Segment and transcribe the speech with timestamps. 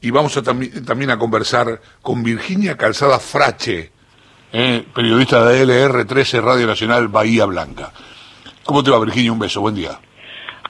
[0.00, 3.92] y vamos a también a conversar con Virginia Calzada Frache,
[4.52, 7.92] eh, periodista de LR13 Radio Nacional Bahía Blanca.
[8.64, 9.32] ¿Cómo te va Virginia?
[9.32, 9.98] Un beso, buen día.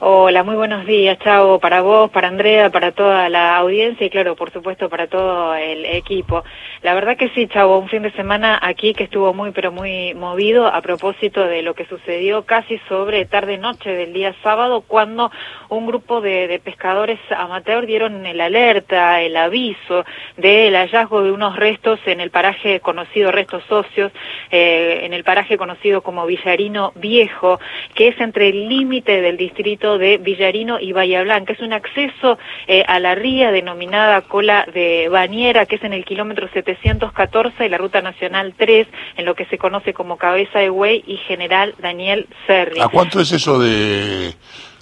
[0.03, 4.35] Hola, muy buenos días, Chavo, para vos, para Andrea, para toda la audiencia y claro,
[4.35, 6.43] por supuesto, para todo el equipo.
[6.81, 10.15] La verdad que sí, Chavo, un fin de semana aquí que estuvo muy, pero muy
[10.15, 15.29] movido a propósito de lo que sucedió casi sobre tarde-noche del día sábado, cuando
[15.69, 20.03] un grupo de, pescadores amateur dieron el alerta, el aviso
[20.35, 24.11] del hallazgo de unos restos en el paraje conocido, restos socios,
[24.49, 27.59] eh, en el paraje conocido como Villarino Viejo,
[27.93, 31.53] que es entre el límite del distrito de Villarino y Bahía Blanca.
[31.53, 32.37] Es un acceso
[32.67, 37.69] eh, a la ría denominada Cola de Bañera, que es en el kilómetro 714 de
[37.69, 38.87] la Ruta Nacional 3,
[39.17, 42.79] en lo que se conoce como Cabeza de Güey y General Daniel Serri.
[42.79, 44.33] ¿A cuánto es eso de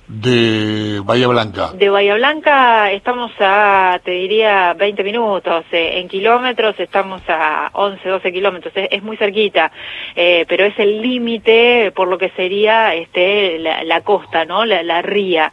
[0.09, 1.71] de Bahía Blanca?
[1.73, 5.63] De Bahía Blanca estamos a, te diría, 20 minutos.
[5.71, 8.73] Eh, en kilómetros estamos a 11, 12 kilómetros.
[8.75, 9.71] Es, muy cerquita,
[10.15, 14.65] eh, pero es el límite por lo que sería este, la, costa, ¿no?
[14.65, 15.51] La, ría.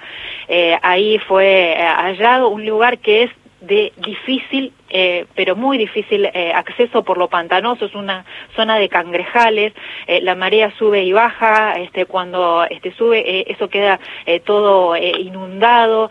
[0.49, 6.53] Eh, ahí fue hallado un lugar que es de difícil eh, pero muy difícil eh,
[6.55, 9.73] acceso por lo pantanoso, es una zona de cangrejales,
[10.07, 13.99] eh, la marea sube y baja, este, cuando este, sube eso queda
[14.45, 16.11] todo inundado,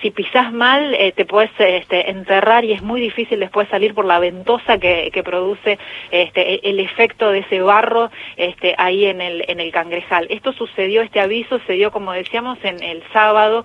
[0.00, 4.18] si pisás mal te puedes este, enterrar y es muy difícil después salir por la
[4.18, 5.78] ventosa que, que produce
[6.10, 10.26] este, el efecto de ese barro este, ahí en el, en el cangrejal.
[10.30, 13.64] Esto sucedió, este aviso se dio como decíamos en el sábado,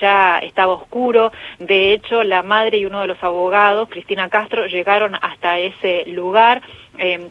[0.00, 5.14] ya estaba oscuro, de hecho la madre y uno de los abogados, Cristina Castro llegaron
[5.14, 6.62] hasta ese lugar.
[6.96, 7.28] Eh,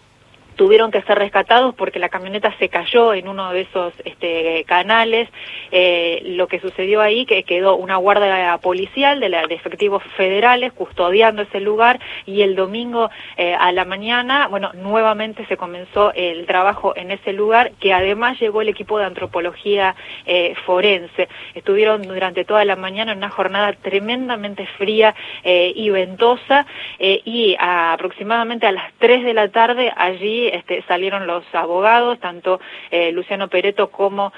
[0.59, 5.29] tuvieron que ser rescatados porque la camioneta se cayó en uno de esos este, canales.
[5.71, 11.61] Eh, lo que sucedió ahí que quedó una guardia policial de, efectivos federales custodiando ese
[11.61, 17.11] lugar y el domingo eh, a la mañana, bueno, nuevamente se comenzó el trabajo en
[17.11, 19.95] ese lugar que además llegó el equipo de antropología
[20.25, 21.29] eh, forense.
[21.55, 25.15] Estuvieron durante toda la mañana en una jornada tremendamente fría
[25.45, 26.65] y ventosa
[26.99, 32.59] y aproximadamente a las 3 de la tarde allí este, salieron los abogados, tanto
[32.91, 34.33] eh, Luciano Pereto como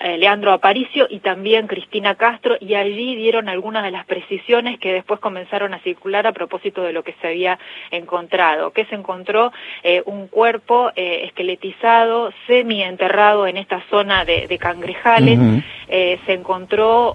[0.00, 4.06] eh, eh, eh, Leandro Aparicio y también Cristina Castro, y allí dieron algunas de las
[4.06, 7.58] precisiones que después comenzaron a circular a propósito de lo que se había
[7.90, 9.52] encontrado, que se encontró
[9.82, 15.38] eh, un cuerpo eh, esqueletizado, semi-enterrado en esta zona de, Cangrejales,
[15.88, 17.14] se encontró,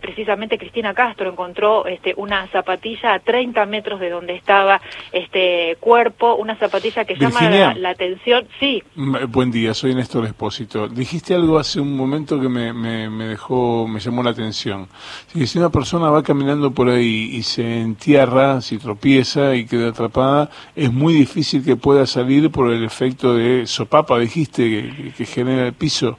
[0.00, 4.80] precisamente Cristina Castro encontró este, una zapatilla a 30 metros de donde estaba
[5.12, 7.40] este cuerpo, una zapatilla que llama
[7.76, 8.46] la, atención.
[8.60, 8.82] Sí.
[9.28, 10.88] Buen día, soy Néstor Espósito.
[10.88, 14.88] Dijiste algo hace un momento que me, me, dejó, me llamó la atención.
[15.32, 20.50] Si una persona va caminando por ahí y se entierra, si tropieza y queda atrapada,
[20.74, 25.72] es muy difícil que pueda salir por el efecto de sopapa, dijiste, que, genera el
[25.72, 26.16] piso.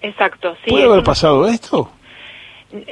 [0.00, 0.70] Exacto, sí.
[0.70, 1.90] ¿Puede haber pasado esto?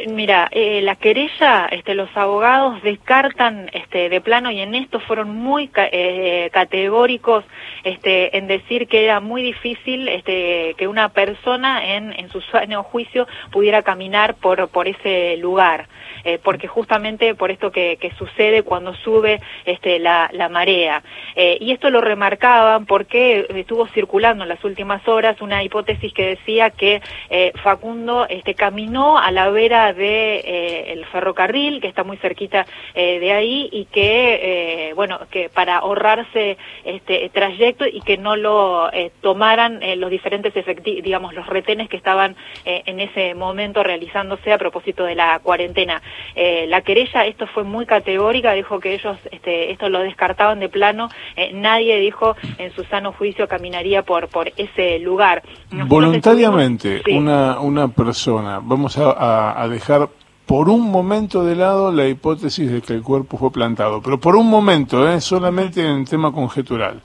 [0.08, 5.34] Mira, eh, la querella, este, los abogados descartan este, de plano y en esto fueron
[5.34, 7.44] muy eh, categóricos
[7.82, 12.84] este, en decir que era muy difícil este, que una persona en, en su sano
[12.84, 15.88] juicio pudiera caminar por, por ese lugar.
[16.24, 21.02] Eh, porque justamente por esto que, sucede cuando sube este, la, marea.
[21.34, 26.26] Eh, y esto lo remarcaban porque estuvo circulando en las últimas horas una hipótesis que
[26.26, 27.00] decía que
[27.30, 33.32] eh, Facundo este, caminó a la vera de el ferrocarril, que está muy cerquita de
[33.32, 38.90] ahí, y que, bueno, que para ahorrarse este trayecto y que no lo
[39.20, 45.04] tomaran los diferentes efectivos, digamos, los retenes que estaban en ese momento realizándose a propósito
[45.04, 46.02] de la cuarentena.
[46.34, 50.68] Eh, la querella, esto fue muy categórica, dijo que ellos este, esto lo descartaban de
[50.68, 55.42] plano, eh, nadie dijo en su sano juicio caminaría por, por ese lugar.
[55.70, 60.08] Voluntariamente, una, una persona, vamos a, dejar
[60.46, 64.36] por un momento de lado la hipótesis de que el cuerpo fue plantado, pero por
[64.36, 65.20] un momento, ¿eh?
[65.20, 67.00] solamente en tema conjetural.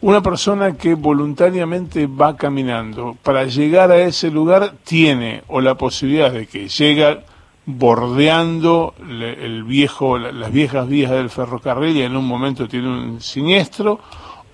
[0.00, 6.32] Una persona que voluntariamente va caminando para llegar a ese lugar tiene o la posibilidad
[6.32, 7.20] de que llega
[7.64, 14.00] bordeando el viejo, las viejas vías del ferrocarril y en un momento tiene un siniestro,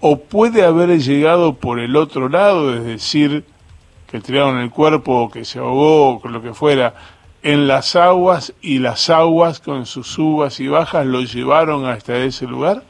[0.00, 3.44] o puede haber llegado por el otro lado, es decir,
[4.10, 6.94] que tiraron el cuerpo, que se ahogó, o lo que fuera,
[7.42, 12.46] en las aguas y las aguas con sus subas y bajas lo llevaron hasta ese
[12.46, 12.82] lugar?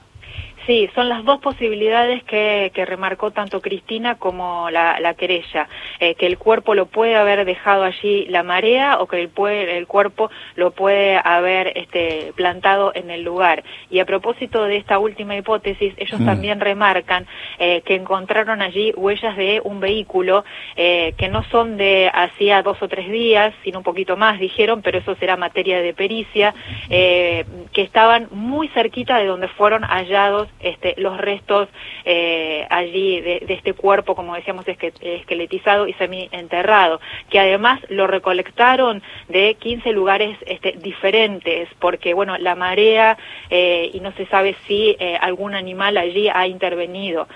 [0.69, 5.67] Sí, son las dos posibilidades que, que remarcó tanto Cristina como la, la querella,
[5.99, 9.87] eh, que el cuerpo lo puede haber dejado allí la marea o que el, el
[9.87, 13.65] cuerpo lo puede haber este, plantado en el lugar.
[13.89, 16.27] Y a propósito de esta última hipótesis, ellos mm.
[16.27, 17.27] también remarcan
[17.59, 20.45] eh, que encontraron allí huellas de un vehículo
[20.77, 24.83] eh, que no son de hacía dos o tres días, sino un poquito más, dijeron,
[24.83, 26.55] pero eso será materia de pericia,
[26.91, 31.69] que estaban muy cerquita de donde fueron hallados este, los restos
[32.05, 37.01] eh, allí de, este cuerpo, como decíamos, esqueletizado y semi-enterrado,
[37.31, 43.19] que además lo recolectaron de 15 lugares este, diferentes, porque, bueno, la marea,
[43.51, 47.29] eh, y no se sabe si eh, algún animal allí ha intervenido.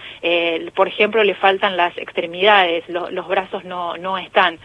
[0.75, 4.59] por ejemplo, le faltan las extremidades, los brazos no, no están.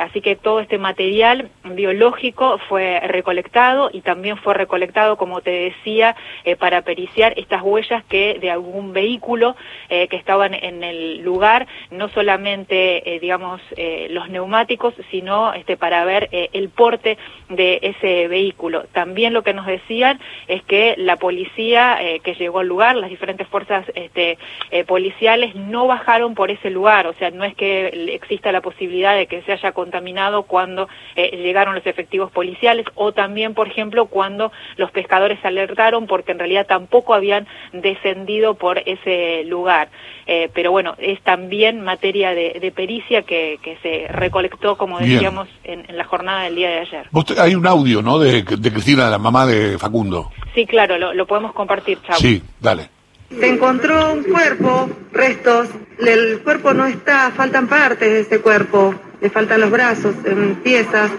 [0.00, 6.16] así que todo este material biológico fue recolectado y también fue recolectado, como te decía,
[6.58, 9.56] para periciar estas huellas que de algún vehículo
[9.88, 15.76] eh, que estaban en el lugar, no solamente, eh, digamos, eh, los neumáticos, sino este,
[15.76, 18.84] para ver el porte de ese vehículo.
[18.92, 23.46] También lo que nos decían es que la policía que llegó al lugar, las diferentes
[23.48, 24.38] fuerzas este,
[24.86, 29.26] policiales, no bajaron por ese lugar, o sea, no es que exista la posibilidad de
[29.26, 34.90] que se haya contaminado cuando llegaron los efectivos policiales o también, por ejemplo, cuando los
[34.90, 37.46] pescadores alertaron porque en realidad tampoco habían
[37.80, 39.88] descendido por ese lugar.
[40.26, 46.04] Eh, pero bueno, es también materia de, pericia que, se recolectó, como decíamos, en, la
[46.04, 47.06] jornada del día de ayer.
[47.38, 50.30] hay un audio, ¿no?, de, Cristina, la mamá de Facundo.
[50.54, 52.16] Sí, claro, lo, podemos compartir, chao.
[52.16, 52.88] Sí, dale.
[53.30, 55.68] Se encontró un cuerpo, restos,
[55.98, 61.10] el cuerpo no está, faltan partes de ese cuerpo, le faltan los brazos, en piezas,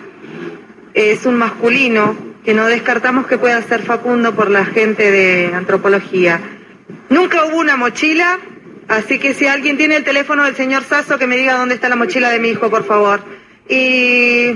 [0.94, 6.40] es un masculino, que no descartamos que pueda ser Facundo por la gente de antropología.
[7.10, 8.40] Nunca hubo una mochila,
[8.88, 11.90] así que si alguien tiene el teléfono del señor Sasso, que me diga dónde está
[11.90, 13.22] la mochila de mi hijo, por favor.
[13.68, 14.52] Y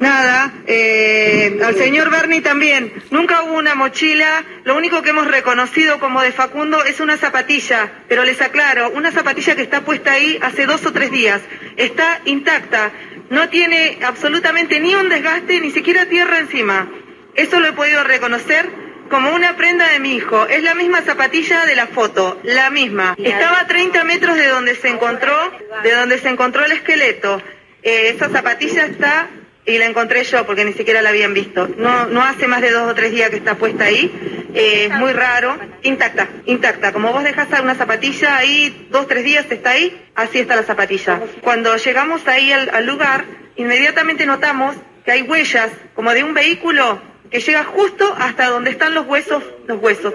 [0.00, 2.92] nada, eh, al señor Bernie también.
[3.12, 7.92] Nunca hubo una mochila, lo único que hemos reconocido como de Facundo es una zapatilla,
[8.08, 11.42] pero les aclaro, una zapatilla que está puesta ahí hace dos o tres días.
[11.76, 12.90] Está intacta,
[13.30, 16.88] no tiene absolutamente ni un desgaste, ni siquiera tierra encima.
[17.34, 18.68] Eso lo he podido reconocer
[19.10, 20.46] como una prenda de mi hijo.
[20.46, 23.14] Es la misma zapatilla de la foto, la misma.
[23.18, 25.36] Estaba a 30 metros de donde se encontró,
[25.82, 27.42] de donde se encontró el esqueleto.
[27.82, 29.28] Eh, esa zapatilla está
[29.66, 31.68] y la encontré yo porque ni siquiera la habían visto.
[31.76, 34.12] No, no hace más de dos o tres días que está puesta ahí.
[34.54, 35.58] Eh, es muy raro.
[35.82, 36.92] Intacta, intacta.
[36.92, 40.62] Como vos dejas una zapatilla ahí dos o tres días está ahí, así está la
[40.62, 41.20] zapatilla.
[41.40, 43.24] Cuando llegamos ahí al lugar,
[43.56, 48.94] inmediatamente notamos que hay huellas como de un vehículo que llega justo hasta donde están
[48.94, 50.14] los huesos, los huesos.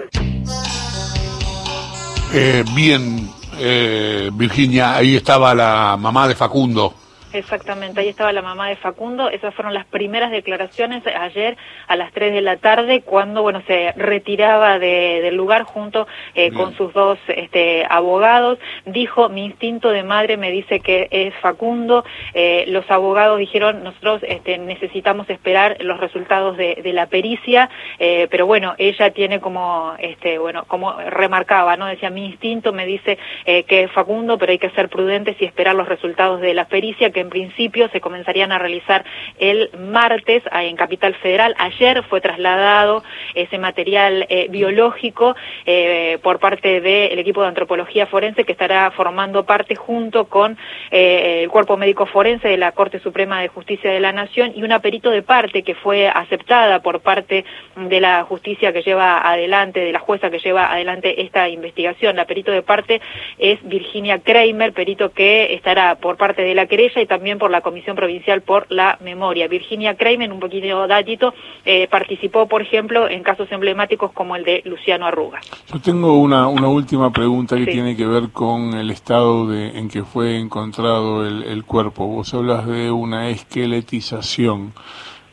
[2.32, 6.94] Eh, bien, eh, Virginia, ahí estaba la mamá de Facundo.
[7.32, 9.30] Exactamente, ahí estaba la mamá de Facundo.
[9.30, 11.56] Esas fueron las primeras declaraciones ayer
[11.86, 16.74] a las 3 de la tarde, cuando bueno se retiraba del lugar junto eh, con
[16.76, 18.58] sus dos este, abogados.
[18.84, 22.04] Dijo, mi instinto de madre me dice que es Facundo.
[22.34, 28.46] Eh, los abogados dijeron, nosotros este, necesitamos esperar los resultados de, la pericia, eh, pero
[28.46, 31.86] bueno, ella tiene como, este, bueno, como remarcaba, ¿no?
[31.86, 35.76] Decía, mi instinto me dice que es Facundo, pero hay que ser prudentes y esperar
[35.76, 39.04] los resultados de la pericia, que en principio se comenzarían a realizar
[39.38, 41.54] el martes en Capital Federal.
[41.58, 43.02] Ayer fue trasladado
[43.34, 49.44] ese material eh, biológico eh, por parte del equipo de antropología forense que estará formando
[49.44, 50.56] parte junto con
[50.90, 54.62] eh, el cuerpo médico forense de la Corte Suprema de Justicia de la Nación y
[54.62, 57.44] una perito de parte que fue aceptada por parte
[57.76, 62.16] de la justicia que lleva adelante, de la jueza que lleva adelante esta investigación.
[62.16, 63.00] La perito de parte
[63.38, 67.96] es Virginia Kramer, perito que estará por parte de la querella también por la Comisión
[67.96, 69.48] Provincial por la Memoria.
[69.48, 74.62] Virginia Kramer, un poquito datito, eh, participó, por ejemplo, en casos emblemáticos como el de
[74.64, 75.40] Luciano Arruga.
[75.72, 79.88] Yo tengo una, una última pregunta que tiene que ver con el estado de, en
[79.88, 82.06] que fue encontrado el, cuerpo.
[82.06, 84.72] Vos hablas de una esqueletización.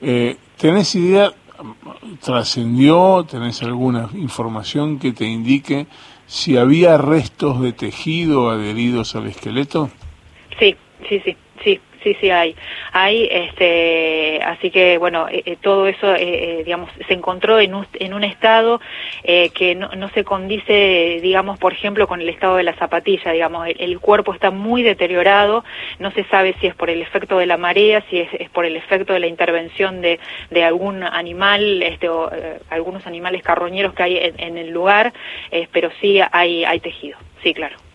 [0.01, 1.31] Eh, ¿Tenés idea,
[2.25, 5.86] trascendió, tenés alguna información que te indique
[6.25, 9.91] si había restos de tejido adheridos al esqueleto?
[10.60, 10.75] Sí,
[11.07, 11.38] sí, sí.
[11.63, 12.55] Sí, sí, sí hay.
[12.91, 17.87] Hay, este, así que bueno, eh, eh, todo eso, eh, digamos, se encontró en un,
[17.93, 18.79] en un estado
[19.23, 23.67] que no, no, se condice, digamos, por ejemplo, con el estado de la zapatilla, digamos,
[23.77, 25.65] el, cuerpo está muy deteriorado,
[25.99, 28.65] no se sabe si es por el efecto de la marea, si es, es por
[28.65, 32.29] el efecto de la intervención de, de algún animal, este, o,
[32.69, 35.13] algunos animales carroñeros que hay en, en el lugar,
[35.71, 37.87] pero sí hay, hay tejido, sí, claro.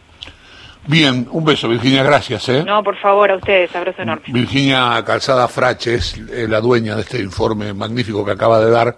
[0.86, 2.48] Bien, un beso, Virginia, gracias.
[2.48, 2.64] ¿eh?
[2.64, 4.24] No, por favor, a ustedes, abrazo enorme.
[4.28, 8.96] Virginia Calzada Frache es eh, la dueña de este informe magnífico que acaba de dar.